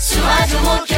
[0.00, 0.96] sur Radio Moquette.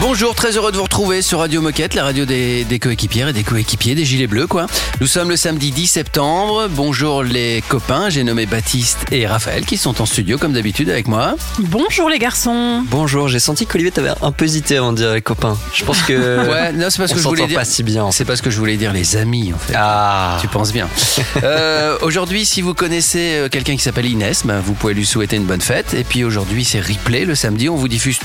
[0.00, 3.32] Bonjour, très heureux de vous retrouver sur Radio Moquette, la radio des, des coéquipières et
[3.32, 4.66] des coéquipiers, des gilets bleus quoi.
[5.00, 6.66] Nous sommes le samedi 10 septembre.
[6.70, 11.06] Bonjour les copains, j'ai nommé Baptiste et Raphaël qui sont en studio comme d'habitude avec
[11.06, 11.36] moi.
[11.60, 12.82] Bonjour les garçons.
[12.90, 15.56] Bonjour, j'ai senti qu'Olivier t'avais un peu hésité avant de dire les copains.
[15.72, 16.12] Je pense que.
[16.52, 17.58] Ouais, non, c'est parce on que je voulais dire.
[17.58, 18.10] pas si bien.
[18.10, 19.74] C'est parce que je voulais dire les amis en fait.
[19.76, 20.36] Ah.
[20.40, 20.88] Tu penses bien.
[21.44, 25.36] Euh, aujourd'hui, si vous connaissez euh, quelqu'un qui s'appelle Inès, ben, vous pouvez lui souhaiter
[25.36, 25.92] une bonne fête.
[25.94, 27.68] Et puis aujourd'hui, c'est replay le samedi.
[27.72, 28.18] On vous diffuse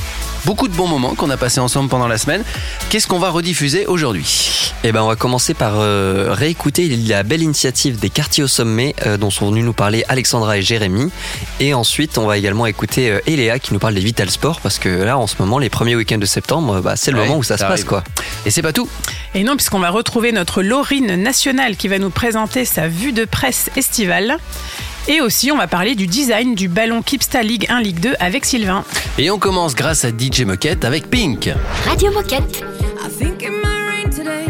[0.46, 2.44] beaucoup de bons moments qu'on a passés ensemble pendant la semaine.
[2.90, 4.72] Qu'est-ce qu'on va rediffuser aujourd'hui?
[4.84, 8.94] Eh ben, on va commencer par euh, réécouter la belle initiative des quartiers au sommet
[9.06, 11.12] euh, dont sont venus nous parler Alexandra et Jérémy.
[11.60, 14.80] Et ensuite, on va également écouter euh, Eléa qui nous parle des Vital Sport parce
[14.80, 17.40] que là, en ce moment, les premiers week-ends de septembre, bah, c'est le Ouais, moment
[17.40, 18.04] où ça, ça se passe, quoi.
[18.46, 18.90] Et c'est pas tout.
[19.34, 23.26] Et non, puisqu'on va retrouver notre Laurine nationale qui va nous présenter sa vue de
[23.26, 24.38] presse estivale.
[25.10, 28.44] Et aussi, on va parler du design du ballon Kipsta Ligue 1 Ligue 2 avec
[28.44, 28.84] Sylvain.
[29.18, 31.50] Et on commence grâce à DJ Moquette avec Pink.
[31.86, 32.62] Radio Moquette.
[33.02, 34.48] I think it might rain today.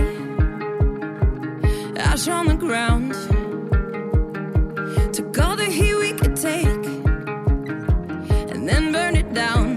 [1.99, 3.13] Ash on the ground.
[5.13, 6.65] Took all the heat we could take
[8.51, 9.76] and then burn it down.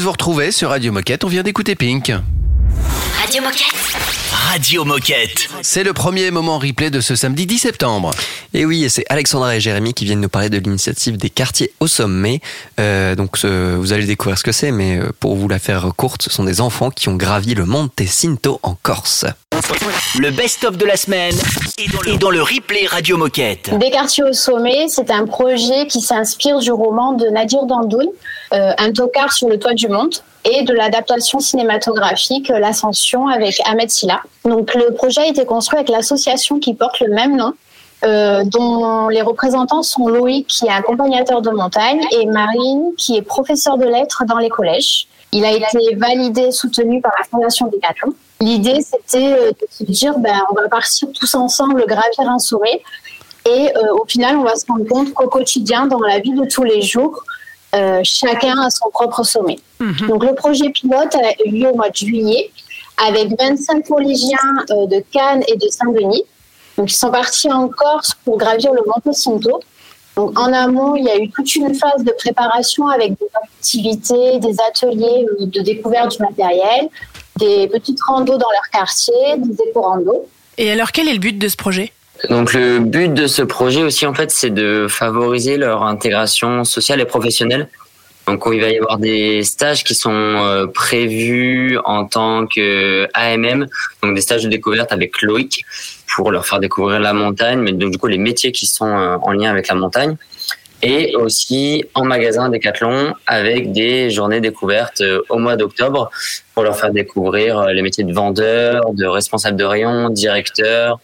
[0.00, 1.24] De vous retrouver sur Radio Moquette.
[1.24, 2.10] On vient d'écouter Pink.
[3.20, 3.74] Radio Moquette.
[4.32, 5.48] Radio Moquette.
[5.60, 8.10] C'est le premier moment replay de ce samedi 10 septembre.
[8.54, 11.72] Et oui, et c'est Alexandra et Jérémy qui viennent nous parler de l'initiative des quartiers
[11.80, 12.40] au sommet.
[12.78, 16.22] Euh, donc vous allez découvrir ce que c'est, mais euh, pour vous la faire courte,
[16.22, 19.26] ce sont des enfants qui ont gravi le Monte Cinto en Corse.
[20.18, 21.34] Le best-of de la semaine
[21.78, 23.76] est dans le, replay Radio Moquette.
[23.78, 28.06] Des quartiers au sommet, c'est un projet qui s'inspire du roman de Nadir Dandoun,
[28.52, 30.14] euh, Un tocard sur le toit du monde,
[30.44, 34.22] et de l'adaptation cinématographique euh, L'Ascension avec Ahmed Silla.
[34.44, 37.52] Donc le projet a été construit avec l'association qui porte le même nom,
[38.04, 43.22] euh, dont les représentants sont Loïc, qui est accompagnateur de montagne, et Marine, qui est
[43.22, 45.06] professeur de lettres dans les collèges.
[45.32, 48.12] Il a été validé et soutenu par la Fondation Decathlon.
[48.40, 52.82] L'idée, c'était euh, de se dire, ben, on va partir tous ensemble gravir un sommet.
[53.46, 56.46] Et euh, au final, on va se rendre compte qu'au quotidien, dans la vie de
[56.46, 57.24] tous les jours,
[57.74, 59.58] euh, chacun a son propre sommet.
[60.08, 62.50] Donc le projet pilote a eu lieu au mois de juillet
[63.06, 64.38] avec 25 collégiens
[64.70, 66.24] euh, de Cannes et de Saint-Denis.
[66.76, 69.60] Donc ils sont partis en Corse pour gravir le Monte Cinto.
[70.16, 74.38] Donc en amont, il y a eu toute une phase de préparation avec des activités,
[74.38, 76.88] des ateliers euh, de découverte du matériel,
[77.38, 80.26] des petites randos dans leur quartier, des éco-randos.
[80.58, 81.92] Et alors, quel est le but de ce projet?
[82.28, 87.00] Donc le but de ce projet aussi en fait c'est de favoriser leur intégration sociale
[87.00, 87.68] et professionnelle.
[88.26, 93.66] Donc il va y avoir des stages qui sont euh, prévus en tant que AMM,
[94.02, 95.64] donc des stages de découverte avec Loïc
[96.14, 99.16] pour leur faire découvrir la montagne, mais donc du coup les métiers qui sont euh,
[99.22, 100.16] en lien avec la montagne.
[100.82, 106.10] Et aussi en magasin Decathlon avec des journées découvertes euh, au mois d'octobre
[106.54, 111.00] pour leur faire découvrir les métiers de vendeur, de responsable de rayon, directeur,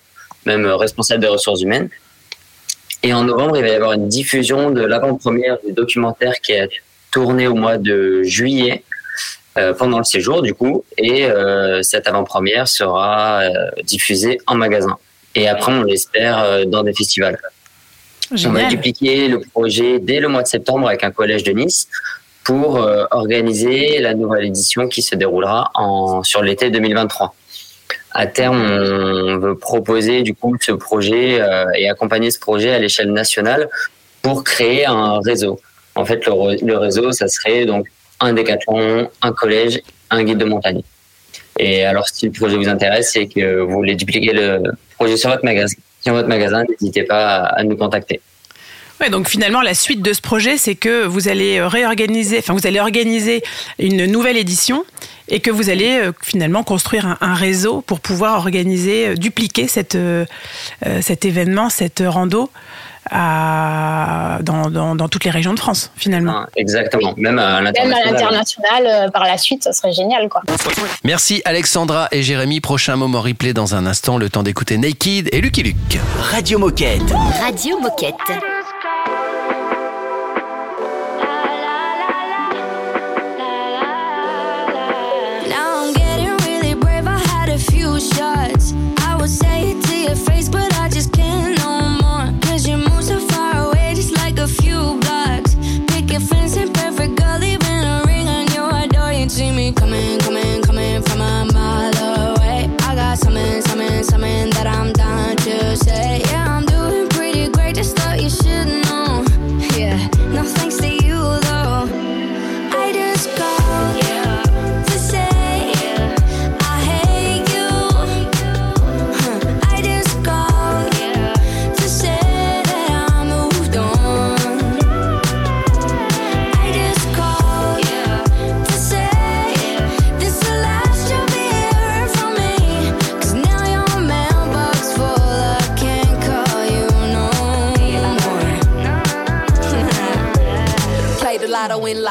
[0.47, 1.91] même responsable des ressources humaines.
[3.03, 6.67] Et en novembre, il va y avoir une diffusion de l'avant-première du documentaire qui a
[7.17, 8.85] tourné au mois de juillet
[9.57, 10.85] euh, pendant le séjour, du coup.
[10.99, 14.99] Et euh, cette avant-première sera euh, diffusée en magasin.
[15.35, 17.39] Et après, on l'espère dans des festivals.
[18.45, 21.89] On va dupliquer le projet dès le mois de septembre avec un collège de Nice
[22.43, 22.69] pour
[23.11, 27.35] organiser la nouvelle édition qui se déroulera en, sur l'été 2023.
[28.13, 32.79] À terme, on veut proposer du coup ce projet euh, et accompagner ce projet à
[32.79, 33.69] l'échelle nationale
[34.23, 35.61] pour créer un réseau.
[35.97, 37.87] En fait, le, réseau, ça serait donc
[38.21, 40.83] un décathlon, un collège, un guide de montagne.
[41.59, 44.63] Et alors, si le projet vous intéresse et que vous voulez dupliquer le
[44.97, 48.21] projet sur votre magasin, sur votre magasin, n'hésitez pas à, nous contacter.
[49.01, 52.67] Ouais, donc finalement, la suite de ce projet, c'est que vous allez réorganiser, enfin, vous
[52.67, 53.43] allez organiser
[53.79, 54.85] une nouvelle édition
[55.29, 59.97] et que vous allez euh, finalement construire un, réseau pour pouvoir organiser, euh, dupliquer cette,
[59.97, 60.25] euh,
[61.03, 62.51] cet événement, cette rando
[63.11, 66.39] à, dans, dans, dans toutes les régions de France, finalement.
[66.41, 68.13] Hein, exactement, même à Même à l'international.
[68.13, 70.29] l'international, euh, par la suite, ça serait génial.
[70.29, 70.43] Quoi.
[71.05, 72.61] Merci Alexandra et Jérémy.
[72.61, 74.19] Prochain moment replay dans un instant.
[74.19, 75.99] Le temps d'écouter Naked et Lucky Luke.
[76.33, 77.03] Radio Moquette.
[77.41, 78.15] Radio Moquette.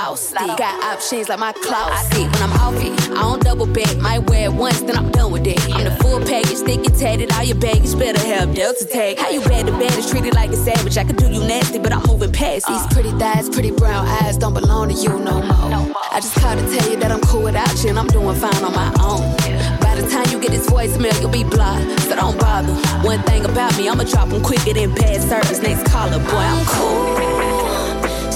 [0.06, 0.58] Lotto and lost it.
[0.58, 2.18] Got options like my closet.
[2.18, 3.98] When I'm off it, I don't double back.
[3.98, 5.60] Might wear it once, then I'm done with it.
[5.74, 7.32] I'm the full package, thick and tatted.
[7.34, 9.18] All your baggage better have Delta tag.
[9.18, 10.98] How you bad to bad is treated like a savage.
[10.98, 12.90] I could do you nasty, but I'm moving past these uh.
[12.92, 14.38] pretty thighs, pretty brown eyes.
[14.38, 15.96] Don't belong to you no more.
[16.12, 18.64] I just called to tell you that I'm cool without you and I'm doing fine
[18.64, 19.36] on my own.
[19.80, 22.74] By the time you get this voicemail, you'll be blocked, so don't bother.
[23.06, 25.62] One thing about me, I'ma drop them quicker than bad service.
[25.62, 27.55] Next caller, boy, I'm cool.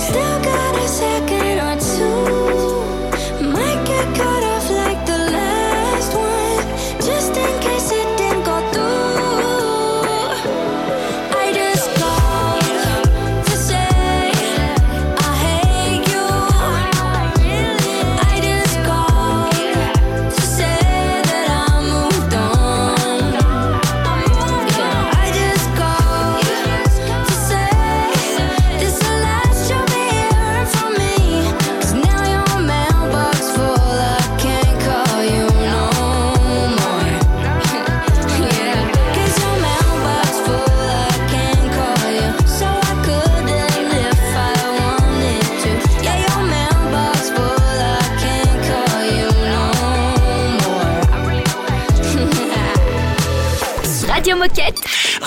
[0.09, 2.38] Still got a second or two.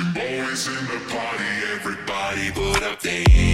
[0.00, 1.44] Boys in the party,
[1.74, 3.51] everybody put up their hands.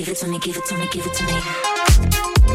[0.00, 2.50] Give it to me, it to me, it to me.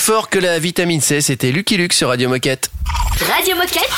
[0.00, 2.70] Fort que la vitamine C, c'était Lucky Luke sur Radio Moquette.
[3.32, 3.88] Radio Moquette.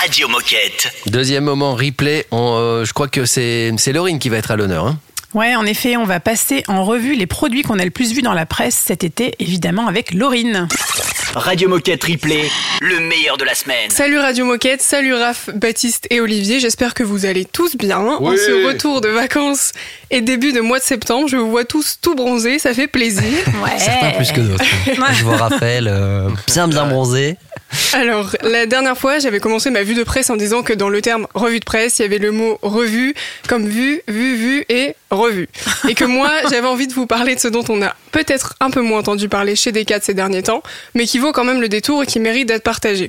[0.00, 0.90] Radio Moquette.
[1.06, 4.56] Deuxième moment replay, on, euh, je crois que c'est c'est Laurine qui va être à
[4.56, 4.86] l'honneur.
[4.86, 4.98] hein.
[5.34, 8.22] Ouais, en effet, on va passer en revue les produits qu'on a le plus vus
[8.22, 10.68] dans la presse cet été, évidemment avec Laurine.
[11.34, 12.48] Radio Moquette Replay,
[12.80, 13.90] le meilleur de la semaine.
[13.90, 17.98] Salut Radio Moquette, salut Raph, Baptiste et Olivier, j'espère que vous allez tous bien.
[17.98, 19.72] En ce retour de vacances
[20.12, 23.24] et début de mois de septembre, je vous vois tous tout bronzés, ça fait plaisir.
[23.64, 23.78] Ouais.
[23.78, 24.64] Certains plus que d'autres.
[25.14, 27.36] Je vois Raphaël euh, bien bien bronzé.
[27.92, 31.00] Alors, la dernière fois, j'avais commencé ma vue de presse en disant que dans le
[31.00, 33.14] terme revue de presse, il y avait le mot revue,
[33.48, 35.48] comme vue, vue, vue et revue.
[35.88, 38.70] Et que moi, j'avais envie de vous parler de ce dont on a peut-être un
[38.70, 40.62] peu moins entendu parler chez Decat ces derniers temps,
[40.94, 43.08] mais qui vaut quand même le détour et qui mérite d'être partagé.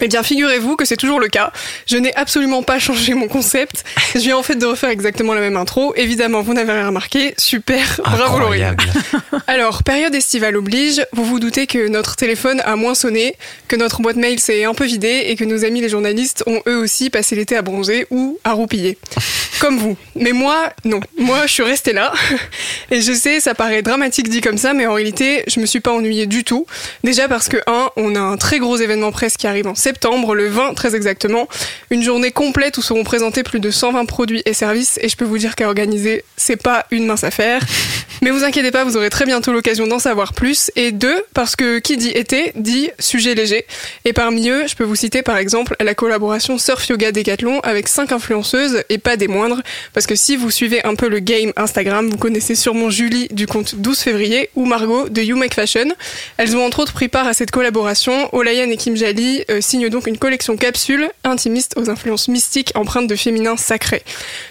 [0.00, 1.52] Eh bien, figurez-vous que c'est toujours le cas.
[1.86, 3.84] Je n'ai absolument pas changé mon concept.
[4.14, 5.94] Je viens en fait de refaire exactement la même intro.
[5.96, 7.34] Évidemment, vous n'avez rien remarqué.
[7.36, 8.62] Super, bravo Laurie.
[9.46, 13.36] Alors, période estivale oblige, vous vous doutez que notre téléphone a moins sonné,
[13.68, 16.62] que notre boîte mail s'est un peu vidée et que nos amis les journalistes ont
[16.66, 18.98] eux aussi passé l'été à bronzer ou à roupiller.
[19.60, 19.96] Comme vous.
[20.14, 21.00] Mais moi, non.
[21.18, 22.12] Moi, je suis restée là.
[22.90, 25.80] Et je sais, ça paraît dramatique dit comme ça, mais en réalité, je me suis
[25.80, 26.66] pas ennuyée du tout.
[27.04, 29.89] Déjà parce que, un, on a un très gros événement presse qui arrive en septembre,
[30.34, 31.48] le 20 très exactement.
[31.90, 34.98] Une journée complète où seront présentés plus de 120 produits et services.
[35.02, 37.62] Et je peux vous dire qu'à organiser, c'est pas une mince affaire.
[38.22, 40.70] Mais vous inquiétez pas, vous aurez très bientôt l'occasion d'en savoir plus.
[40.76, 43.64] Et deux, parce que qui dit été dit sujet léger.
[44.04, 47.88] Et parmi eux, je peux vous citer par exemple la collaboration Surf Yoga Décathlon avec
[47.88, 49.62] cinq influenceuses et pas des moindres.
[49.94, 53.46] Parce que si vous suivez un peu le game Instagram, vous connaissez sûrement Julie du
[53.46, 55.88] compte 12 février ou Margot de You Make Fashion.
[56.36, 58.28] Elles ont entre autres pris part à cette collaboration.
[58.34, 63.06] Olayan et Kim Jali euh, signent donc une collection capsule intimiste aux influences mystiques empreintes
[63.06, 64.02] de féminin sacré.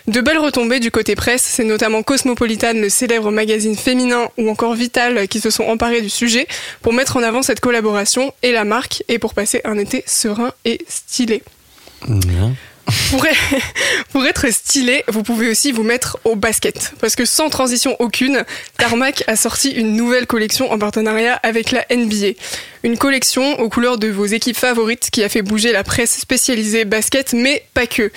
[0.07, 4.74] De belles retombées du côté presse, c'est notamment Cosmopolitan, le célèbre magazine féminin, ou encore
[4.74, 6.48] Vital qui se sont emparés du sujet
[6.81, 10.51] pour mettre en avant cette collaboration et la marque et pour passer un été serein
[10.65, 11.43] et stylé.
[12.07, 12.51] Pour,
[14.12, 16.93] pour être stylé, vous pouvez aussi vous mettre au basket.
[17.00, 18.43] Parce que sans transition aucune,
[18.77, 22.39] Tarmac a sorti une nouvelle collection en partenariat avec la NBA.
[22.84, 26.86] Une collection aux couleurs de vos équipes favorites qui a fait bouger la presse spécialisée
[26.86, 28.12] basket, mais pas que.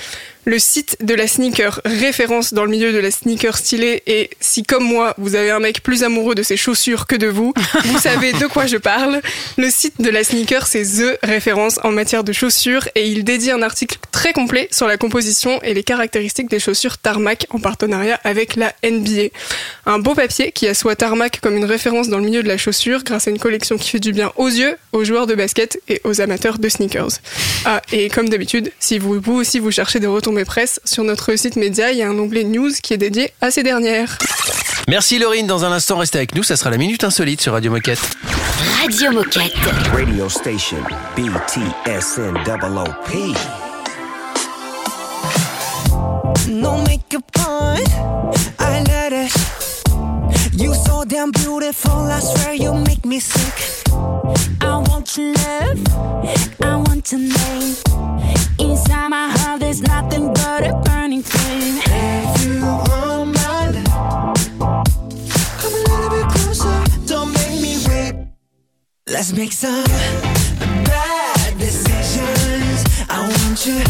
[0.45, 4.65] Le site de la sneaker, référence dans le milieu de la sneaker stylée, et si
[4.65, 7.99] comme moi, vous avez un mec plus amoureux de ses chaussures que de vous, vous
[7.99, 9.21] savez de quoi je parle.
[9.57, 13.53] Le site de la sneaker, c'est The référence en matière de chaussures, et il dédie
[13.53, 18.19] un article très complet sur la composition et les caractéristiques des chaussures Tarmac en partenariat
[18.25, 19.29] avec la NBA.
[19.87, 23.05] Un beau papier qui assoit Tarmac comme une référence dans le milieu de la chaussure
[23.05, 26.01] grâce à une collection qui fait du bien aux yeux, aux joueurs de basket et
[26.03, 27.21] aux amateurs de sneakers.
[27.65, 31.37] Ah, et comme d'habitude, si vous, vous aussi vous cherchez des retombées presse, sur notre
[31.37, 34.19] site média, il y a un onglet news qui est dédié à ces dernières.
[34.89, 37.71] Merci Laurine, dans un instant, restez avec nous, ça sera la Minute Insolite sur Radio
[37.71, 38.01] Moquette.
[38.81, 39.53] Radio Moquette.
[39.93, 40.79] Radio station
[41.17, 42.35] BTSN.
[46.49, 47.79] No makeup on,
[48.59, 49.52] I let it.
[50.53, 53.89] You so damn beautiful, I swear you make me sick.
[54.61, 55.81] I want your love,
[56.63, 57.75] I want your name.
[58.59, 61.81] Inside my heart, there's nothing but a burning flame.
[61.87, 64.37] If you want my love,
[65.59, 68.15] come a little bit closer, don't make me wait.
[69.09, 69.85] Let's make some
[70.85, 72.85] bad decisions.
[73.09, 73.81] I want you,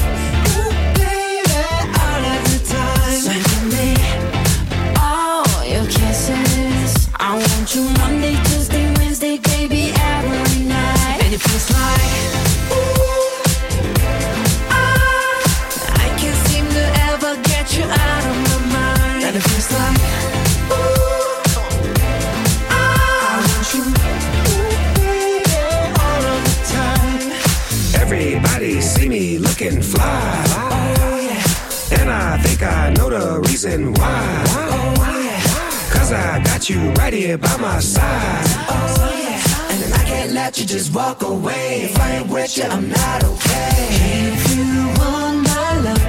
[36.62, 38.44] got you right here by my side.
[38.68, 39.74] Oh, yeah.
[39.74, 41.82] And I can't let you just walk away.
[41.82, 43.88] If I ain't with you, I'm not okay.
[44.30, 44.64] If you
[45.00, 46.02] want my love,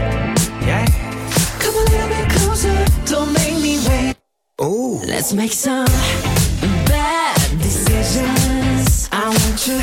[0.62, 0.86] Yeah.
[1.58, 2.86] come a little bit closer.
[3.06, 4.16] Don't make me wait.
[4.62, 5.02] Ooh.
[5.08, 5.88] Let's make some
[6.86, 9.10] bad decisions.
[9.12, 9.80] I want you,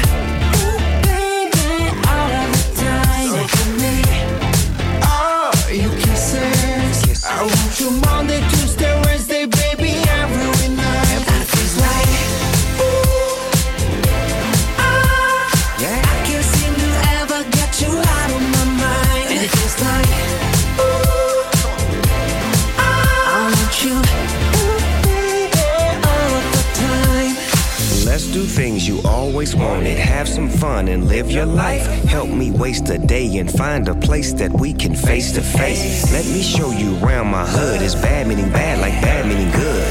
[29.40, 29.96] always wanted.
[29.96, 31.87] Have some fun and live your life.
[32.05, 36.12] Help me waste a day and find a place that we can face to face.
[36.12, 37.81] Let me show you around my hood.
[37.81, 39.90] It's bad meaning bad, like bad meaning good.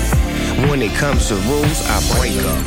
[0.69, 2.63] When it comes to rules, I break them.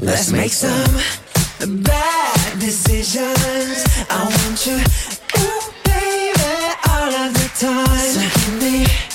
[0.00, 3.82] Let's make some bad decisions.
[4.08, 4.78] I want you,
[5.42, 6.54] ooh, baby,
[6.88, 7.98] all of the time.
[8.14, 9.11] So give me.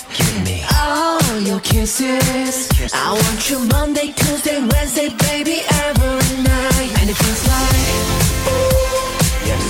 [1.57, 2.69] All your kisses.
[2.93, 6.91] I want you Monday, Tuesday, Wednesday, baby, every night.
[6.99, 7.87] And it feels like,
[8.47, 9.63] ooh, Yes.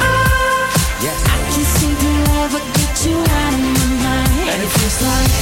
[0.00, 1.18] ah, Yes.
[1.24, 4.48] I can't seem to ever get you out of my mind.
[4.52, 5.32] And it feels like,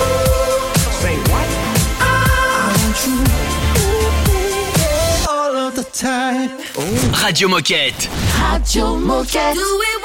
[0.00, 1.48] ooh, Say what?
[2.00, 3.16] I want you,
[3.82, 6.50] ooh, baby, all of the time.
[7.22, 8.08] Radio Moquette.
[8.40, 9.54] Radio Moquette.
[9.54, 10.01] Do it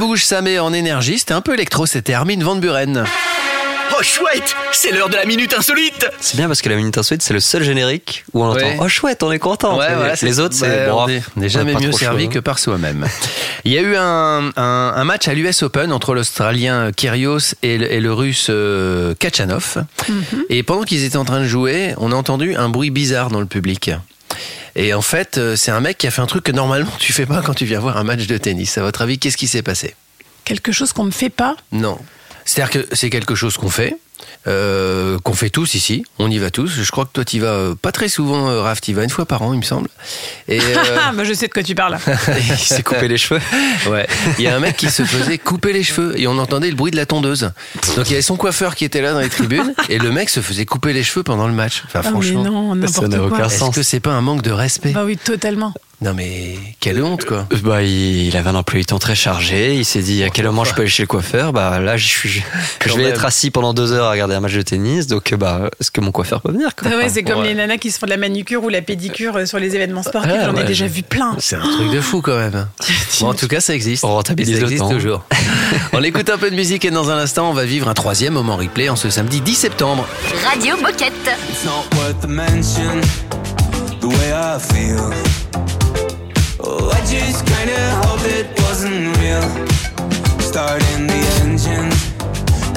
[0.00, 1.18] bouge, ça met en énergie.
[1.18, 3.04] C'était un peu électro, c'était Armin Van Buren.
[3.92, 6.08] Oh chouette, c'est l'heure de la minute insolite.
[6.20, 8.66] C'est bien parce que la minute insolite, c'est le seul générique où on entend.
[8.80, 9.76] Oh chouette, on est content.
[9.76, 12.38] Ouais, voilà, les autres, c'est bon, on est- on n'est jamais mieux servi chaud, que
[12.38, 12.42] hein.
[12.42, 13.06] par soi-même.
[13.64, 17.76] Il y a eu un, un- un match à l'US Open entre l'Australien Kyrgios et
[17.78, 19.84] le, et le Russe euh, Kachanov.
[20.48, 23.40] Et pendant qu'ils étaient en train de jouer, on a entendu un bruit bizarre dans
[23.40, 23.90] le public.
[24.76, 27.12] Et en fait, euh, c'est un mec qui a fait un truc que normalement tu
[27.12, 28.78] fais pas quand tu viens voir un match de tennis.
[28.78, 29.94] À votre avis, qu'est-ce qui s'est passé?
[30.44, 31.56] Quelque chose qu'on ne fait pas?
[31.72, 31.98] Non.
[32.44, 33.96] C'est-à-dire que c'est quelque chose qu'on fait,
[34.46, 36.04] euh, qu'on fait tous ici.
[36.18, 36.68] On y va tous.
[36.82, 38.80] Je crois que toi, tu vas euh, pas très souvent, euh, Raph.
[38.80, 39.88] Tu vas une fois par an, il me semble.
[40.48, 41.98] Et euh, Bah, je sais de quoi tu parles.
[42.38, 43.40] Il s'est coupé les cheveux.
[43.90, 44.06] Ouais.
[44.38, 46.76] Il y a un mec qui se faisait couper les cheveux et on entendait le
[46.76, 47.50] bruit de la tondeuse.
[47.96, 50.28] Donc il y avait son coiffeur qui était là dans les tribunes et le mec
[50.28, 51.82] se faisait couper les cheveux pendant le match.
[51.86, 52.42] Enfin, Ah, mais franchement.
[52.44, 53.46] non, n'importe quoi.
[53.46, 54.92] Est-ce que c'est pas un manque de respect?
[54.92, 55.72] Bah oui, totalement.
[56.02, 57.46] Non mais quelle honte quoi.
[57.62, 59.74] Bah, il, il avait un emploi du temps très chargé.
[59.74, 61.52] Il s'est dit à quel moment je peux aller chez le coiffeur?
[61.52, 62.42] Bah là, je suis,
[62.86, 63.06] je vais même.
[63.08, 65.06] être assis pendant deux heures à regarder un match de tennis.
[65.08, 66.90] Donc, bah, est-ce que mon coiffeur peut venir quoi?
[66.90, 67.48] Ah ouais, c'est comme ouais.
[67.48, 70.02] les nanas qui se font de la manicure ou la pédicure euh, sur les événements
[70.02, 70.32] sportifs.
[70.34, 70.64] Ah, J'en ai ouais.
[70.64, 71.36] déjà vu plein.
[71.38, 72.66] C'est un truc de fou quand même.
[73.20, 74.02] Bon, en tout cas, ça existe.
[74.04, 74.88] On rentabilise ça le existe temps.
[74.90, 75.24] toujours.
[75.92, 78.32] on écoute un peu de musique et dans un instant, on va vivre un troisième
[78.32, 80.08] moment replay en ce samedi 10 septembre.
[80.48, 81.12] Radio Moquette.
[81.50, 83.02] It's not worth the mention,
[84.00, 85.10] the way I feel.
[86.72, 89.42] Oh, I just kinda hope it wasn't real.
[90.38, 91.90] Starting the engine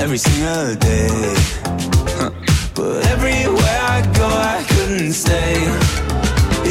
[0.04, 1.36] every single day.
[2.18, 2.32] Huh.
[2.74, 5.58] But everywhere I go, I couldn't stay.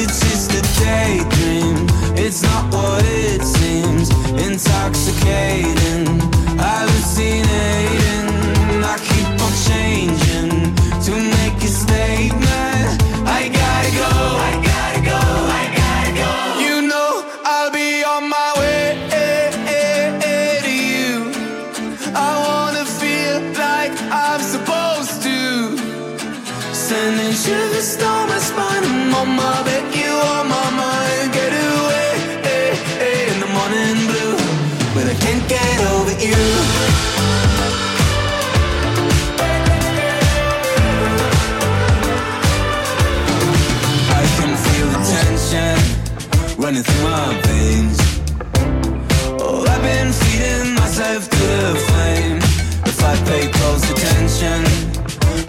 [0.01, 1.87] It's just a daydream,
[2.25, 4.11] it's not what it seems.
[4.49, 6.07] Intoxicating,
[6.65, 8.27] hallucinating.
[8.93, 10.22] I keep on changing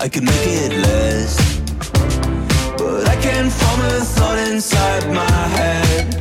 [0.04, 1.62] I could make it less.
[2.78, 6.12] But I can't form a thought inside my head.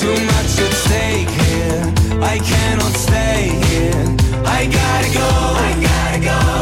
[0.00, 2.20] Too much at stake here.
[2.20, 4.16] I cannot stay here.
[4.44, 5.28] I gotta go.
[5.66, 6.57] I gotta go.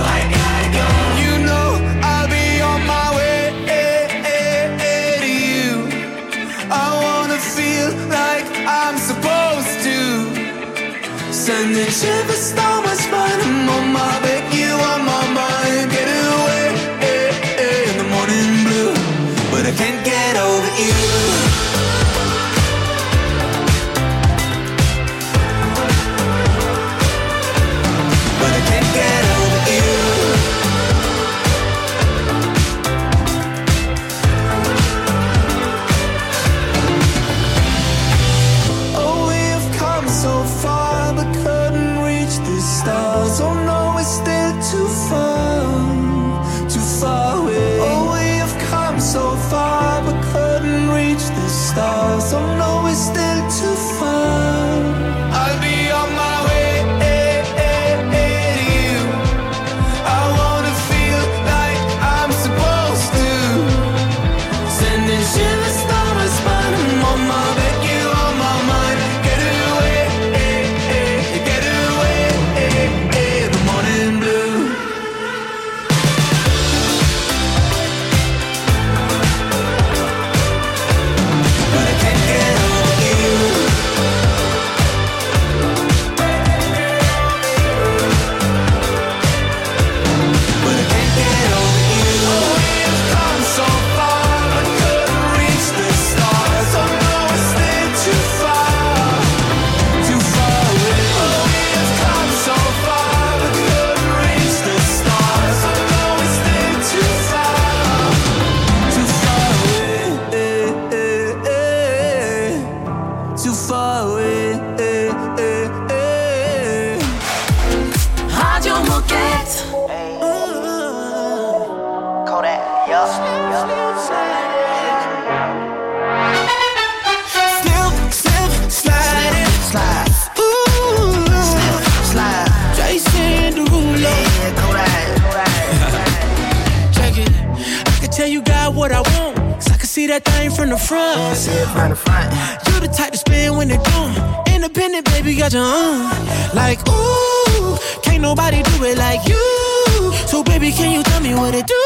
[145.57, 146.11] Own.
[146.55, 150.13] Like, ooh, can't nobody do it like you.
[150.27, 151.85] So, baby, can you tell me what to do?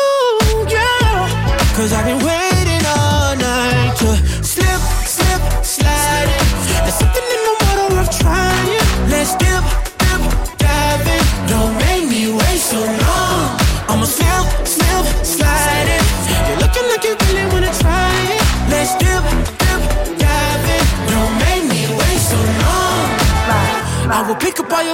[0.68, 1.74] Yeah.
[1.76, 2.49] Cause I've been waiting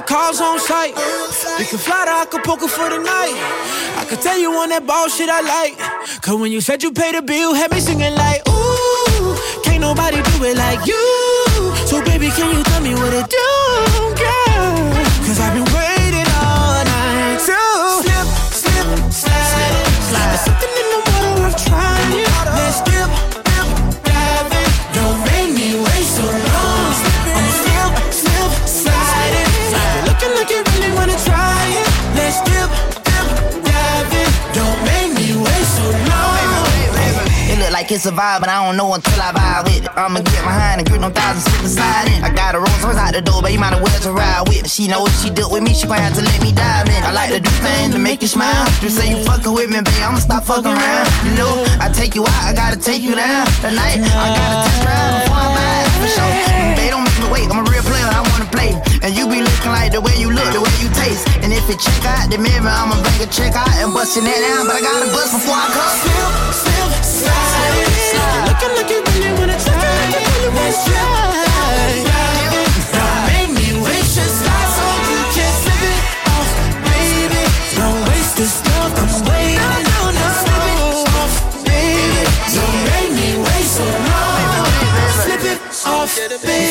[0.06, 0.94] calls on site.
[1.58, 3.36] We can fly to Acapulco for the night.
[3.98, 5.76] I could tell you on that ball shit I like.
[6.22, 10.22] Cause when you said you paid the bill, had me singing like, ooh, can't nobody
[10.22, 11.04] do it like you.
[11.86, 13.55] So baby, can you tell me what to do,
[37.86, 39.90] like it's vibe, but I don't know until I vibe with it.
[39.94, 42.18] I'ma get behind and grip them thousand slip and slide in.
[42.26, 44.42] I got a Rolls Royce out the door, but you might as well to ride
[44.50, 44.66] with.
[44.66, 46.98] She know she it with me, she gon' have to let me dive in.
[47.06, 48.66] I like to do things to make you smile.
[48.82, 51.06] You say you fucking with me, babe, I'ma stop fucking around.
[51.22, 53.46] You know, I take you out, I gotta take you down.
[53.62, 56.32] Tonight, I gotta test drive before I buy it, for sure.
[56.74, 58.95] They don't make me wait, I'm a real player, I wanna play.
[59.06, 61.28] And you be looking like the way you look, the way you taste.
[61.38, 64.26] And if it check out the mirror, I'ma bring a check out and bust that
[64.26, 64.66] down.
[64.66, 65.94] But I gotta bust before I come.
[66.58, 67.30] Slip, slip,
[68.10, 68.34] slide.
[68.34, 69.54] You're looking like you really wanna.
[70.58, 71.45] Let's try.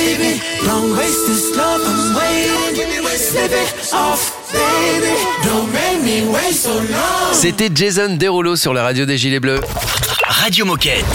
[0.05, 0.41] Baby.
[0.65, 2.55] Don't waste this love, I'm waiting.
[3.15, 5.15] Slip it off, baby.
[5.45, 7.33] Don't make me wait so long.
[7.33, 9.61] C'était Jason Derulo sur la radio des Gilets Bleus.
[10.27, 11.05] Radio Moquette.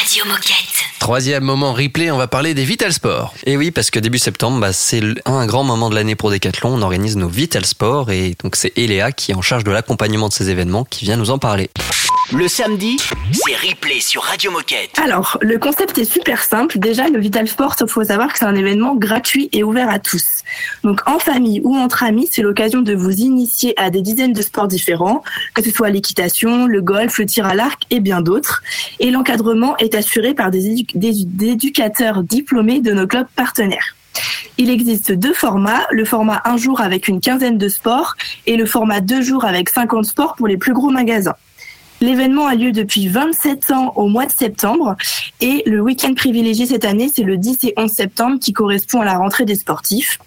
[0.00, 0.77] Radio Moquette.
[0.98, 3.34] Troisième moment replay, on va parler des Vital Sports.
[3.46, 6.74] Et oui, parce que début septembre, bah, c'est un grand moment de l'année pour Decathlon.
[6.74, 10.28] On organise nos Vital Sports et donc c'est Eléa qui est en charge de l'accompagnement
[10.28, 11.70] de ces événements qui vient nous en parler.
[12.30, 12.98] Le samedi,
[13.32, 14.98] c'est replay sur Radio Moquette.
[15.02, 16.78] Alors, le concept est super simple.
[16.78, 19.98] Déjà, le Vital Sport, il faut savoir que c'est un événement gratuit et ouvert à
[19.98, 20.26] tous.
[20.84, 24.42] Donc, en famille ou entre amis, c'est l'occasion de vous initier à des dizaines de
[24.42, 25.22] sports différents,
[25.54, 28.62] que ce soit l'équitation, le golf, le tir à l'arc et bien d'autres.
[29.00, 33.94] Et l'encadrement est assuré par des, édu- des- des éducateurs diplômés de nos clubs partenaires.
[34.56, 38.66] Il existe deux formats, le format un jour avec une quinzaine de sports et le
[38.66, 41.36] format deux jours avec 50 sports pour les plus gros magasins.
[42.00, 44.96] L'événement a lieu depuis 27 ans au mois de septembre
[45.40, 49.04] et le week-end privilégié cette année, c'est le 10 et 11 septembre qui correspond à
[49.04, 50.18] la rentrée des sportifs.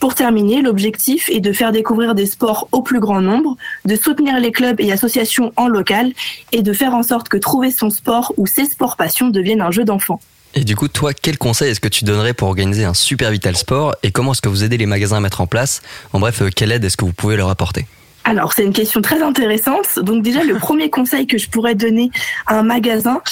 [0.00, 3.56] Pour terminer, l'objectif est de faire découvrir des sports au plus grand nombre,
[3.86, 6.12] de soutenir les clubs et associations en local
[6.52, 9.70] et de faire en sorte que trouver son sport ou ses sports passions deviennent un
[9.70, 10.20] jeu d'enfant.
[10.54, 13.56] Et du coup, toi, quel conseil est-ce que tu donnerais pour organiser un super Vital
[13.56, 15.82] Sport et comment est-ce que vous aidez les magasins à mettre en place?
[16.12, 17.86] En bref, euh, quelle aide est-ce que vous pouvez leur apporter?
[18.28, 20.00] Alors, c'est une question très intéressante.
[20.00, 22.10] Donc déjà, le premier conseil que je pourrais donner
[22.48, 23.22] à un magasin,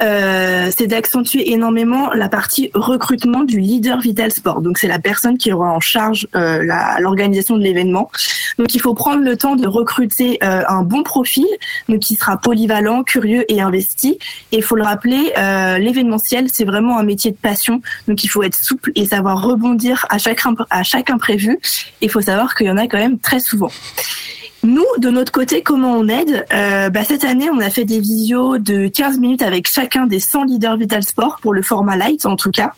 [0.00, 4.60] euh, c'est d'accentuer énormément la partie recrutement du leader Vital Sport.
[4.60, 6.62] Donc c'est la personne qui aura en charge euh,
[7.00, 8.10] l'organisation de l'événement.
[8.58, 11.46] Donc il faut prendre le temps de recruter euh, un bon profil,
[11.88, 14.18] donc qui sera polyvalent, curieux et investi.
[14.52, 17.82] Et il faut le rappeler, euh, l'événementiel, c'est vraiment un métier de passion.
[18.06, 20.40] Donc il faut être souple et savoir rebondir à chaque,
[20.70, 21.58] à chaque imprévu.
[22.00, 23.70] Il faut savoir qu'il y en a quand même très souvent.
[24.64, 28.00] Nous, de notre côté, comment on aide Euh, bah, Cette année, on a fait des
[28.00, 32.24] visios de 15 minutes avec chacun des 100 leaders Vital Sport pour le format light
[32.24, 32.72] en tout cas.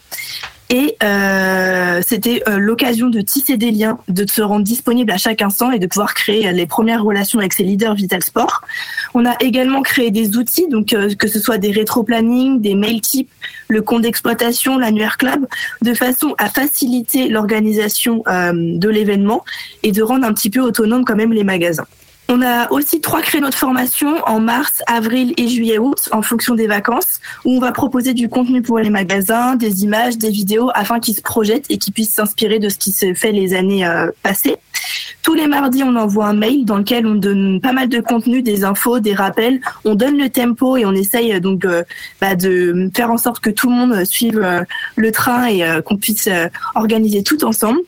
[0.69, 5.41] Et euh, c'était euh, l'occasion de tisser des liens, de se rendre disponible à chaque
[5.41, 8.63] instant et de pouvoir créer euh, les premières relations avec ces leaders Vital Sport.
[9.15, 13.01] On a également créé des outils, donc euh, que ce soit des rétro-planning, des mail
[13.01, 13.31] types,
[13.69, 15.47] le compte d'exploitation, l'annuaire club,
[15.83, 19.45] de façon à faciliter l'organisation euh, de l'événement
[19.85, 21.87] et de rendre un petit peu autonome quand même les magasins.
[22.29, 26.67] On a aussi trois créneaux de formation en mars, avril et juillet-août en fonction des
[26.67, 30.99] vacances où on va proposer du contenu pour les magasins, des images, des vidéos afin
[30.99, 34.11] qu'ils se projettent et qu'ils puissent s'inspirer de ce qui se fait les années euh,
[34.25, 34.57] passées.
[35.23, 38.43] Tous les mardis, on envoie un mail dans lequel on donne pas mal de contenu,
[38.43, 39.61] des infos, des rappels.
[39.85, 41.85] On donne le tempo et on essaye euh, donc euh,
[42.21, 46.29] bah, de faire en sorte que tout le monde suive le train et qu'on puisse
[46.75, 47.81] organiser tout ensemble.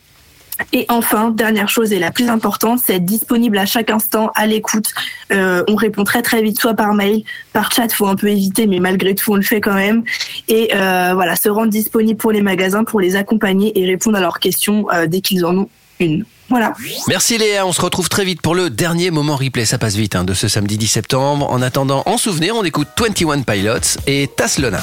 [0.72, 4.46] Et enfin, dernière chose et la plus importante, c'est être disponible à chaque instant, à
[4.46, 4.92] l'écoute.
[5.32, 8.66] Euh, on répond très très vite, soit par mail, par chat, faut un peu éviter,
[8.66, 10.02] mais malgré tout, on le fait quand même.
[10.48, 14.20] Et euh, voilà, se rendre disponible pour les magasins, pour les accompagner et répondre à
[14.20, 15.68] leurs questions euh, dès qu'ils en ont
[16.00, 16.24] une.
[16.48, 16.72] Voilà.
[17.08, 20.16] Merci Léa, on se retrouve très vite pour le dernier moment replay, ça passe vite,
[20.16, 21.50] hein, de ce samedi 10 septembre.
[21.50, 24.80] En attendant, en souvenir, on écoute 21 Pilots et Taslona.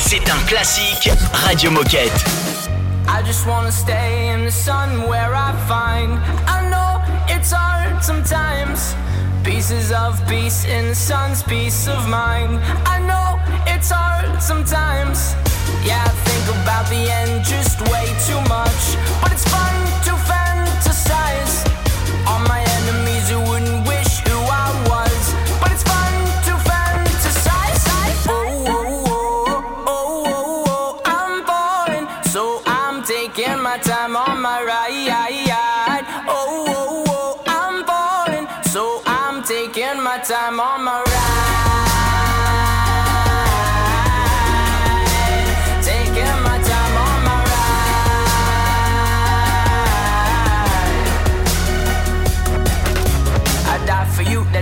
[0.00, 2.45] C'est un classique Radio Moquette.
[3.08, 6.18] I just wanna stay in the sun where I find.
[6.46, 8.94] I know it's hard sometimes.
[9.44, 12.60] Pieces of peace in the sun's peace of mind.
[12.84, 15.34] I know it's hard sometimes.
[15.84, 18.82] Yeah, I think about the end just way too much.
[19.20, 19.74] But it's fun
[20.06, 20.15] to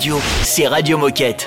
[0.00, 1.46] radio, c'est Radio Moquette.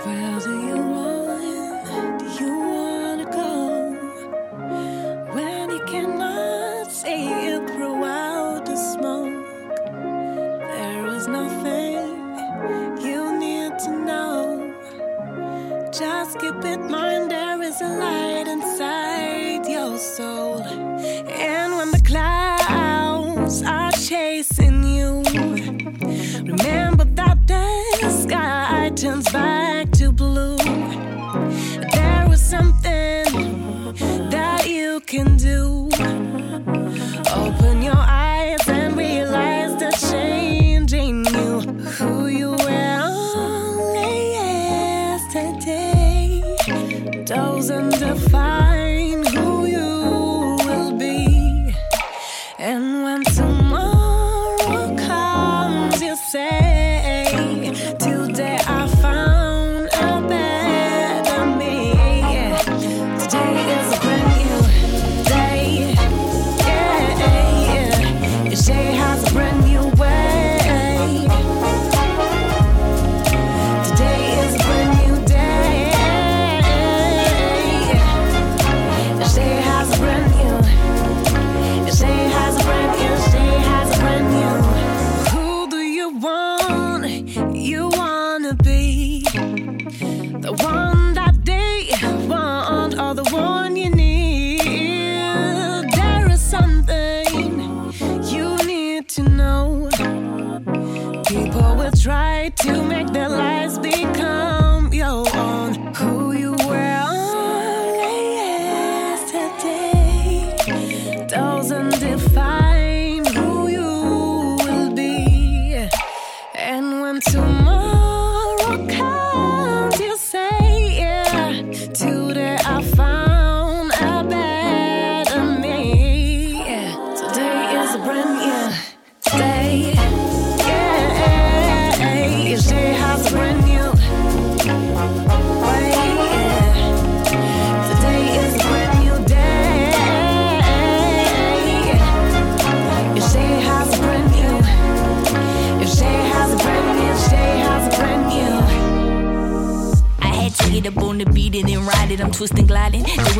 [5.33, 9.43] When you cannot see it throughout the smoke,
[10.69, 12.05] there is nothing
[13.01, 14.71] you need to know.
[15.91, 18.22] Just keep in mind there is a light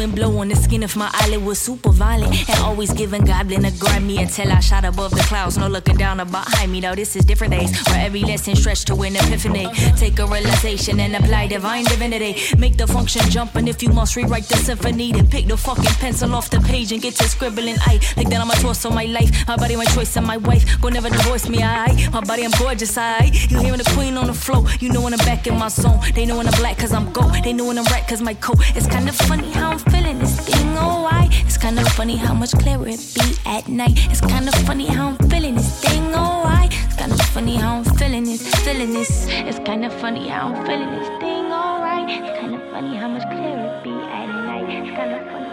[0.04, 2.34] wind blow on the skin of my eyelid was super violent.
[2.50, 5.58] And always giving goblin a Grammy until I shot above the clouds.
[5.58, 6.82] No looking down behind me.
[6.82, 9.68] though this is different days where every lesson stretched to an epiphany.
[9.96, 12.32] Take a realization and apply divine divinity.
[12.58, 15.96] Make the function jump, and if you must rewrite the symphony, then pick the fucking
[16.04, 17.78] pencil off the page and get to scribbling.
[17.82, 20.64] I like that I'm a torso, my life, my body, my choice, and my wife.
[20.82, 22.10] Go never divorce me, I.
[22.12, 23.32] My body, I'm gorgeous, I.
[23.50, 24.66] You hearing the queen on the floor?
[24.80, 26.00] You know when I'm back in my zone.
[26.14, 27.36] They know when I'm black, cause I'm gold.
[27.44, 28.58] They know when I'm right, cause my coat.
[28.76, 31.30] It's kind of funny how I'm feeling this thing, oh, I.
[31.46, 33.94] It's kind of funny how much clearer it be at night.
[34.12, 36.68] It's kind of funny how I'm feeling this thing, oh, I.
[36.72, 39.28] It's kind of funny how I'm feeling this, feeling this.
[39.30, 42.10] It's kind of funny how I'm feeling this thing, alright.
[42.10, 44.68] It's kind of funny how much clearer it be at night.
[44.78, 45.44] It's kind of funny.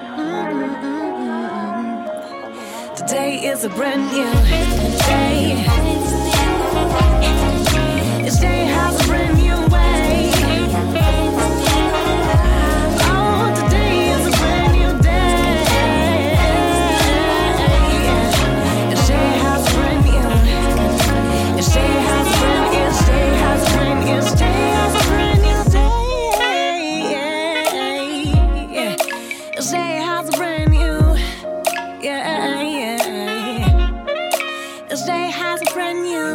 [2.97, 4.31] Today is a brand new
[5.09, 5.41] day.
[8.27, 9.40] Each day has a brand new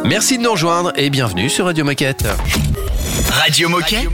[0.04, 2.26] Merci de nous rejoindre et bienvenue sur Radio Moquette.
[3.30, 4.08] Radio Moquette.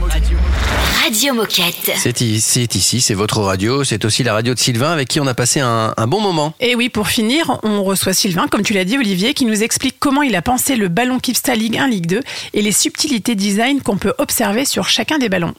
[1.03, 1.91] Radio Moquette.
[1.97, 5.33] C'est ici, c'est votre radio, c'est aussi la radio de Sylvain avec qui on a
[5.33, 6.53] passé un, un bon moment.
[6.61, 9.97] Et oui, pour finir, on reçoit Sylvain, comme tu l'as dit Olivier, qui nous explique
[9.99, 12.21] comment il a pensé le ballon Kipsta Ligue 1, Ligue 2
[12.53, 15.53] et les subtilités design qu'on peut observer sur chacun des ballons.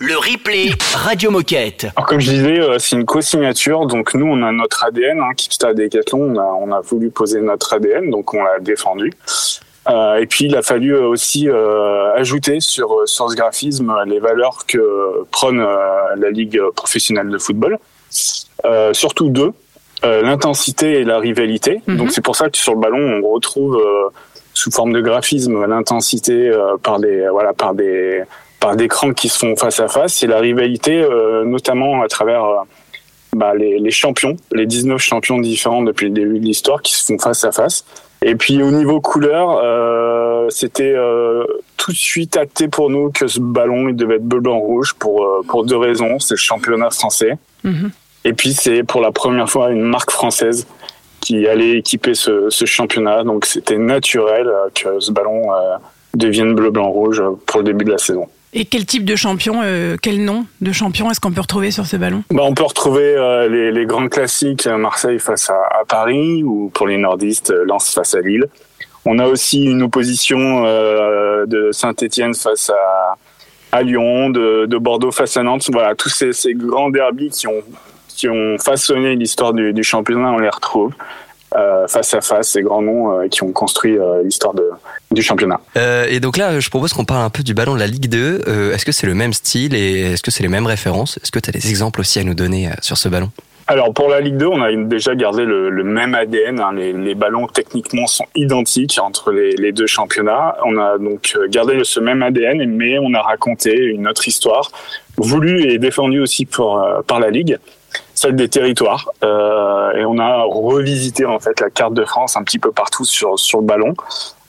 [0.00, 1.88] Le replay Radio Moquette.
[1.96, 5.34] Alors comme je disais, euh, c'est une co-signature, donc nous on a notre ADN, hein,
[5.36, 9.10] Kipsta Decathlon, on a, on a voulu poser notre ADN, donc on l'a défendu.
[9.88, 14.18] Euh, et puis il a fallu euh, aussi euh, ajouter sur, sur ce graphisme les
[14.18, 15.76] valeurs que prône euh,
[16.16, 17.78] la Ligue professionnelle de football.
[18.64, 19.52] Euh, surtout deux,
[20.04, 21.82] euh, l'intensité et la rivalité.
[21.86, 24.08] Donc c'est pour ça que sur le ballon on retrouve euh,
[24.54, 28.22] sous forme de graphisme l'intensité euh, par des voilà par des
[28.58, 32.08] par des crans qui se font face à face et la rivalité euh, notamment à
[32.08, 32.56] travers euh,
[33.34, 37.04] bah, les, les champions, les 19 champions différents depuis le début de l'histoire qui se
[37.04, 37.84] font face à face.
[38.28, 41.44] Et puis au niveau couleur, euh, c'était euh,
[41.76, 44.94] tout de suite acté pour nous que ce ballon il devait être bleu blanc rouge
[44.94, 47.38] pour euh, pour deux raisons, c'est le championnat français.
[48.24, 50.66] Et puis c'est pour la première fois une marque française
[51.20, 55.76] qui allait équiper ce, ce championnat, donc c'était naturel euh, que ce ballon euh,
[56.14, 58.26] devienne bleu blanc rouge pour le début de la saison.
[58.58, 61.84] Et quel type de champion, euh, quel nom de champion est-ce qu'on peut retrouver sur
[61.84, 62.24] ce ballon?
[62.30, 66.86] Bah, on peut retrouver euh, les, grands classiques, euh, Marseille face à, Paris, ou pour
[66.86, 68.46] les nordistes, Lens face à Lille.
[69.04, 72.72] On a aussi une opposition de Saint-Étienne face
[73.72, 75.68] à, Lyon, de, de Bordeaux face à Nantes.
[75.70, 80.92] Voilà, tous ces, grands derbys qui ont, façonné l'histoire du, championnat, on les retrouve
[81.88, 84.54] face à face, ces grands noms euh, qui ont construit euh, l'histoire
[85.10, 85.60] du championnat.
[85.76, 88.08] Euh, et donc là, je propose qu'on parle un peu du ballon de la Ligue
[88.08, 88.42] 2.
[88.46, 91.18] Euh, est-ce que c'est le même style et est-ce que c'est les mêmes références?
[91.22, 93.30] Est-ce que tu as des exemples aussi à nous donner euh, sur ce ballon?
[93.68, 96.60] Alors pour la Ligue 2, on a déjà gardé le, le même ADN.
[96.60, 96.70] hein.
[96.72, 100.56] Les, les ballons techniquement sont identiques entre les, les deux championnats.
[100.64, 104.70] On a donc euh, gardé ce même ADN, mais on a raconté une autre histoire,
[105.16, 107.58] voulue et défendue aussi pour, euh, par la Ligue,
[108.16, 109.08] celle des territoires.
[109.22, 113.04] Euh, et on a revisité en fait la carte de France un petit peu partout
[113.04, 113.94] sur, sur le ballon.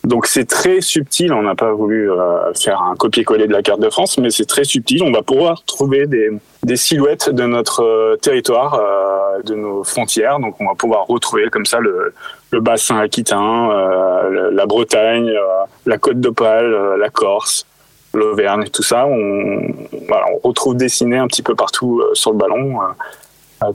[0.03, 3.81] Donc c'est très subtil, on n'a pas voulu euh, faire un copier-coller de la carte
[3.81, 6.29] de France, mais c'est très subtil, on va pouvoir trouver des,
[6.63, 11.49] des silhouettes de notre euh, territoire, euh, de nos frontières, donc on va pouvoir retrouver
[11.49, 12.13] comme ça le,
[12.51, 17.65] le bassin aquitain, euh, la Bretagne, euh, la côte d'Opale, la Corse,
[18.13, 19.59] l'Auvergne, tout ça, on,
[20.07, 22.77] voilà, on retrouve dessiné un petit peu partout sur le ballon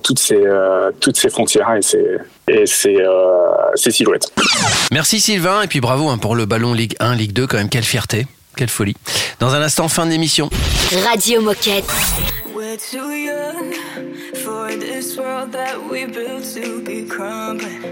[0.03, 2.19] toutes ces, euh, toutes ces frontières et ces,
[2.49, 4.33] et ces euh, silhouettes.
[4.93, 7.69] Merci Sylvain et puis bravo hein, pour le ballon Ligue 1, Ligue 2 quand même,
[7.69, 8.27] quelle fierté,
[8.57, 8.97] quelle folie.
[9.41, 10.51] Dans un instant, fin d'émission.
[11.09, 11.85] Radio Moquette.
[12.55, 13.73] We're too young
[14.45, 17.83] for this world that we built to be crumbling.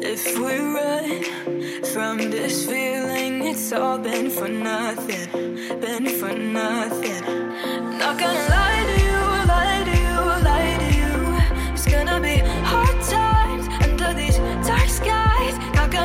[0.00, 5.28] If we run from this feeling, it's all been for nothing,
[5.80, 7.22] been for nothing.
[7.98, 8.77] Not gonna lie.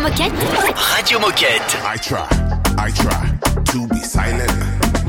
[0.00, 0.96] Radio Moquette.
[0.96, 1.76] Radio Moquette.
[1.84, 2.26] I try,
[2.78, 4.50] I try to be silent,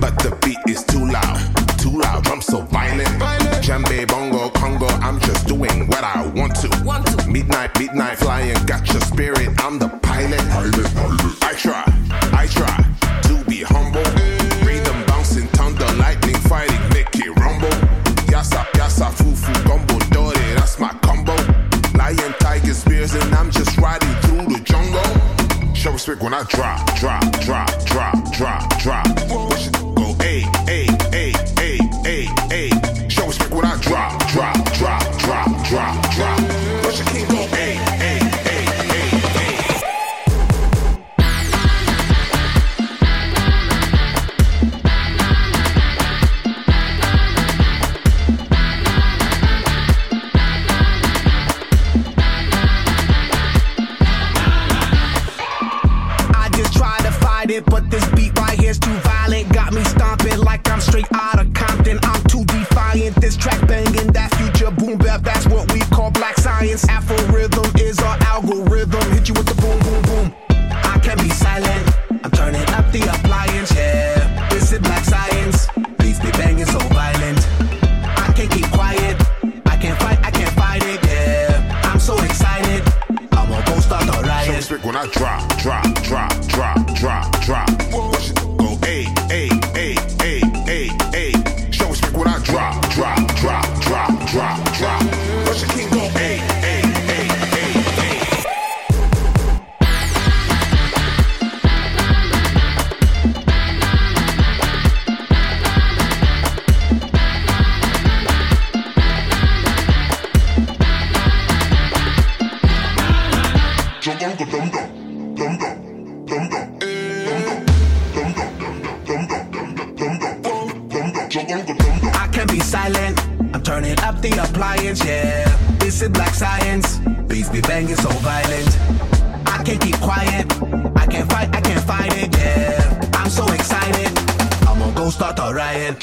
[0.01, 1.39] but the beat is too loud,
[1.79, 2.27] too loud.
[2.27, 3.07] I'm so violent.
[3.17, 3.63] violent.
[3.63, 4.87] Jambe, bongo, congo.
[4.87, 6.83] I'm just doing what I want to.
[6.83, 7.29] Want to.
[7.29, 8.57] Midnight, midnight flying.
[8.65, 9.49] Got your spirit.
[9.61, 10.41] I'm the pilot.
[10.49, 11.43] pilot, pilot.
[11.43, 11.83] I try,
[12.33, 12.80] I try
[25.81, 29.20] Show respect when I drop, drop, drop, drop, drop, drop.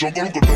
[0.01, 0.48] A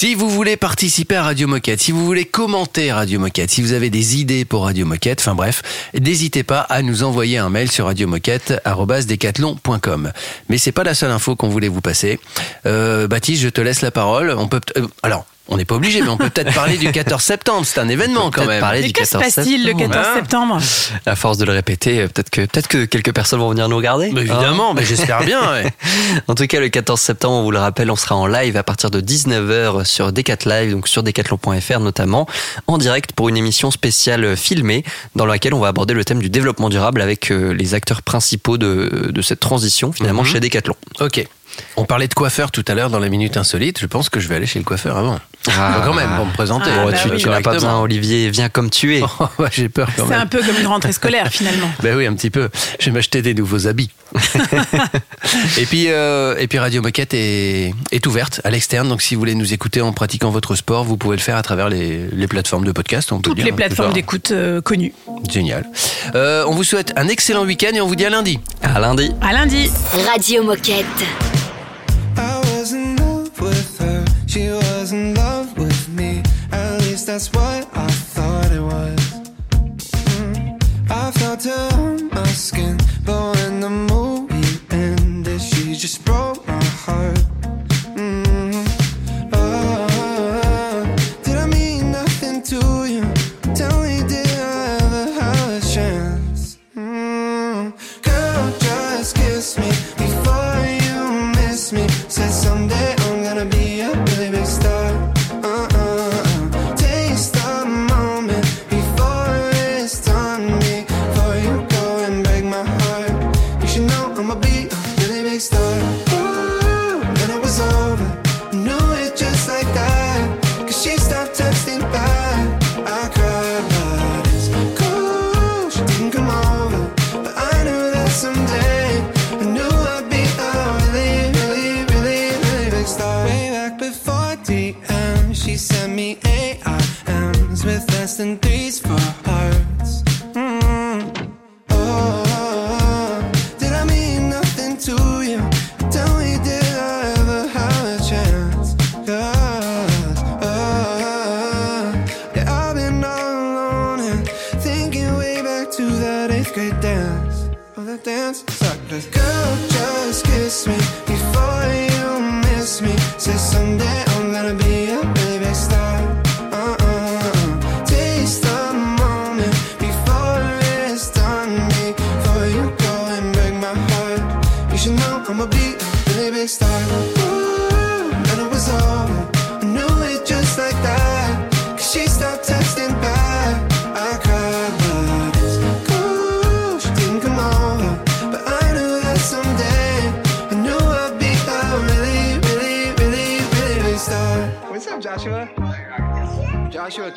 [0.00, 3.74] Si vous voulez participer à Radio Moquette, si vous voulez commenter Radio Moquette, si vous
[3.74, 5.60] avez des idées pour Radio Moquette, enfin bref,
[5.92, 10.12] n'hésitez pas à nous envoyer un mail sur radiomoquette@decathlon.com.
[10.48, 12.18] Mais c'est pas la seule info qu'on voulait vous passer.
[12.64, 14.30] Euh, Baptiste, je te laisse la parole.
[14.30, 15.26] On peut euh, alors.
[15.52, 17.66] On n'est pas obligé, mais on peut peut-être parler du 14 septembre.
[17.66, 18.60] C'est un événement quand même.
[18.60, 20.58] parler Mais du que se 14 passe-t-il le 14 Hein septembre
[21.06, 24.10] À force de le répéter, peut-être que, peut-être que quelques personnes vont venir nous regarder.
[24.12, 25.40] Mais évidemment, Hein mais j'espère bien.
[25.52, 25.66] ouais.
[26.28, 28.62] En tout cas, le 14 septembre, on vous le rappelle, on sera en live à
[28.62, 32.26] partir de 19h sur Decat Live, donc sur decathlon.fr notamment,
[32.66, 34.84] en direct pour une émission spéciale filmée
[35.16, 38.56] dans laquelle on va aborder le thème du développement durable avec euh, les acteurs principaux
[38.58, 40.28] de, de cette transition finalement Mhm.
[40.28, 40.74] chez Decathlon.
[41.00, 41.26] Ok.
[41.76, 43.78] On parlait de coiffeur tout à l'heure dans la minute insolite.
[43.80, 45.18] Je pense que je vais aller chez le coiffeur avant.
[45.48, 45.80] Ah.
[45.84, 46.68] quand même, pour me présenter.
[46.70, 47.16] Ah, bah tu oui.
[47.16, 49.02] tu n'as pas besoin, Olivier, viens comme tu es.
[49.20, 50.20] Oh, ouais, J'ai peur quand C'est même.
[50.20, 51.70] un peu comme une rentrée scolaire finalement.
[51.82, 52.48] Ben oui, un petit peu.
[52.78, 53.90] Je vais m'acheter des nouveaux habits.
[55.58, 58.88] et puis, euh, et puis Radio Moquette est, est ouverte à l'externe.
[58.88, 61.42] Donc, si vous voulez nous écouter en pratiquant votre sport, vous pouvez le faire à
[61.42, 63.12] travers les, les plateformes de podcast.
[63.12, 64.92] On peut Toutes dire, les plateformes d'écoute euh, connues.
[65.30, 65.66] Génial.
[66.14, 68.38] Euh, on vous souhaite un excellent week-end et on vous dit à lundi.
[68.62, 69.10] À lundi.
[69.22, 69.70] À lundi.
[70.12, 70.86] Radio Moquette.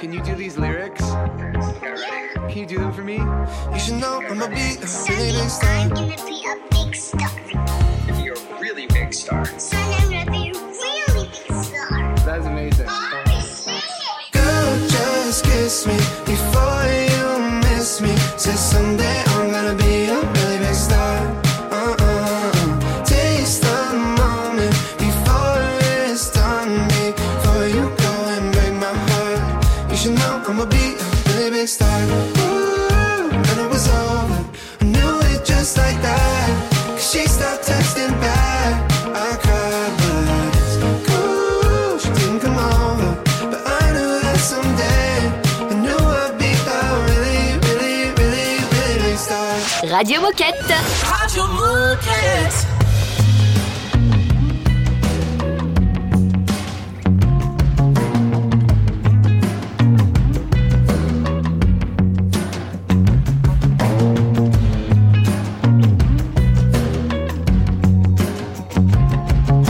[0.03, 0.99] Can you do these lyrics?
[0.99, 3.19] Can you do them for me?
[3.71, 5.69] You should know I'ma a really big star.
[5.71, 7.31] I'm gonna be a big star.
[8.07, 9.45] Be a really big star.
[9.57, 12.15] Son, I'm gonna be a really big star.
[12.25, 12.87] That's amazing.
[14.33, 15.95] Girl, just kiss me
[16.25, 16.83] before
[17.13, 18.13] you miss me.
[18.35, 19.12] Say someday
[50.03, 50.75] Radio Moquette.
[51.09, 52.65] Radio Moquette.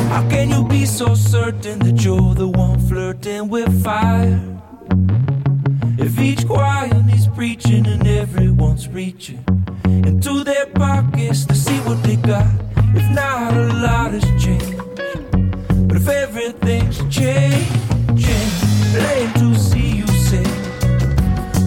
[0.10, 4.43] How can you be so certain that you're the one flirting with fire?
[16.44, 18.50] everything's changing.
[18.94, 20.44] Late to see you say,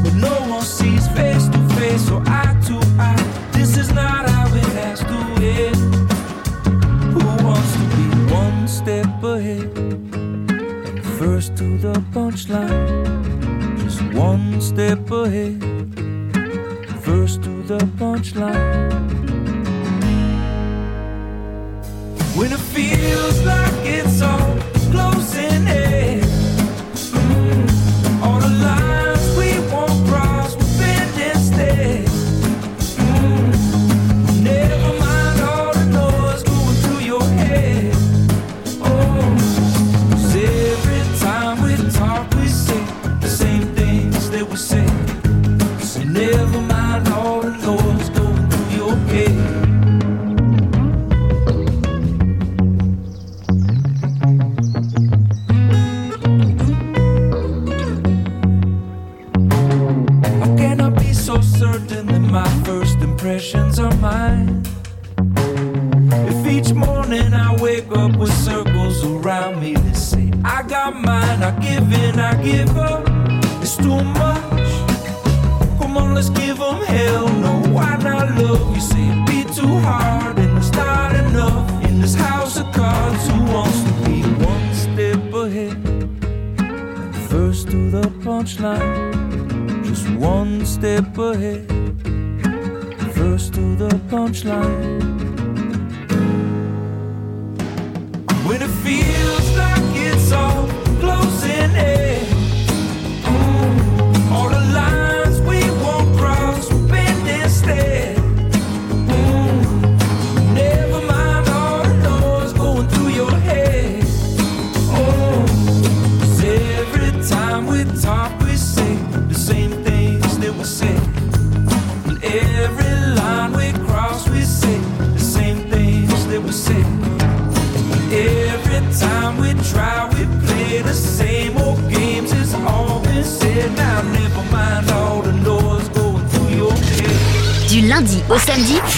[0.02, 3.50] but no one sees face to face or eye to eye.
[3.52, 5.76] This is not how it has to end.
[7.12, 13.78] Who wants to be one step ahead and first to the punchline?
[13.82, 15.62] Just one step ahead,
[17.02, 19.04] first to the punchline.
[22.36, 24.55] When it feels like it's all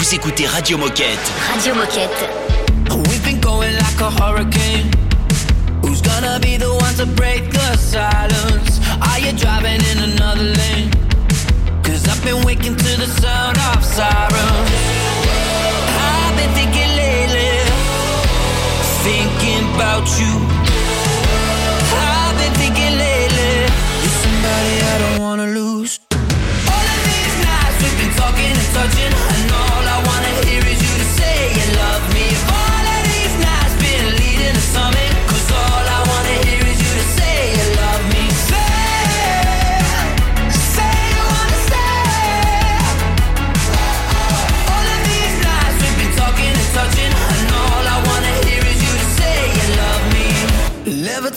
[0.09, 1.31] Vous écoutez Radio Moquette.
[1.53, 2.09] Radio Moquette.
[2.89, 4.89] We've been going like a hurricane.
[5.83, 8.79] Who's gonna be the one to break the silence?
[9.01, 10.89] Are you driving in another lane?
[11.83, 14.71] Cause I've been waking to the sound of sirens.
[15.93, 17.61] I've been thinking lately,
[19.05, 20.58] thinking about you.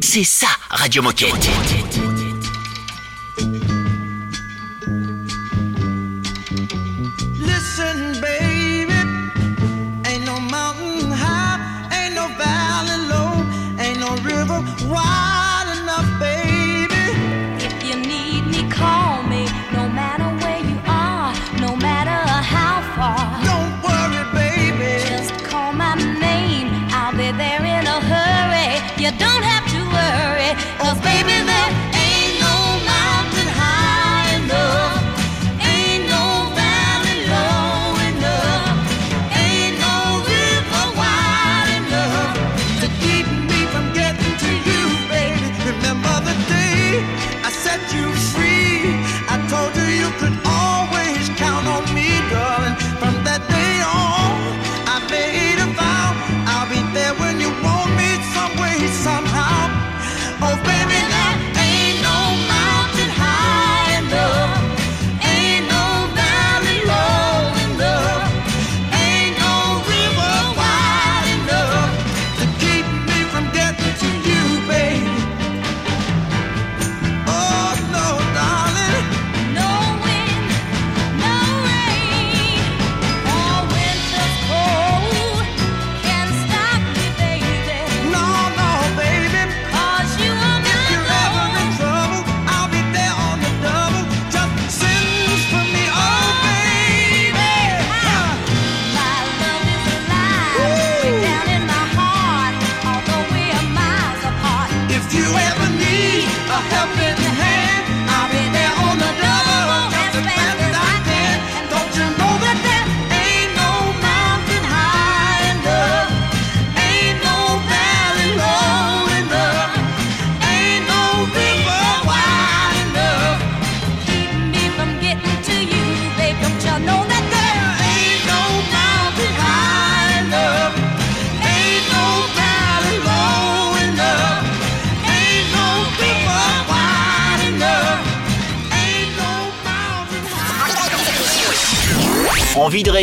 [0.00, 2.21] C'est ça, Radio Moquette.